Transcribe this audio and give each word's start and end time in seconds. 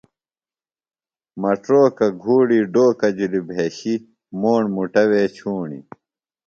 مٹروکہ 1.41 2.07
گُھوڑی 2.21 2.59
ڈوکہ 2.73 3.09
جُھلیۡ 3.17 3.45
بھیشیۡ 3.49 4.03
موݨ 4.41 4.61
مُٹہ 4.75 5.03
وےۡ 5.09 5.29
چھوݨی 5.37 5.79